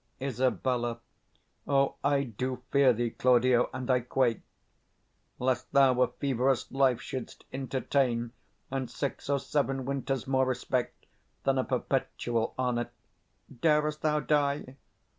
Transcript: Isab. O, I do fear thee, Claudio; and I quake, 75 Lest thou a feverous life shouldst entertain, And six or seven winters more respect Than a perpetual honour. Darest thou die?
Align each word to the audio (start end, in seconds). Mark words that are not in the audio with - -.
Isab. 0.19 0.65
O, 1.67 1.95
I 2.03 2.23
do 2.23 2.63
fear 2.71 2.91
thee, 2.91 3.11
Claudio; 3.11 3.69
and 3.71 3.87
I 3.91 3.99
quake, 3.99 4.37
75 5.37 5.45
Lest 5.45 5.71
thou 5.73 6.01
a 6.01 6.07
feverous 6.07 6.71
life 6.71 6.99
shouldst 6.99 7.45
entertain, 7.53 8.31
And 8.71 8.89
six 8.89 9.29
or 9.29 9.37
seven 9.37 9.85
winters 9.85 10.25
more 10.25 10.47
respect 10.47 11.05
Than 11.43 11.59
a 11.59 11.63
perpetual 11.63 12.55
honour. 12.57 12.89
Darest 13.59 14.01
thou 14.01 14.21
die? 14.21 14.77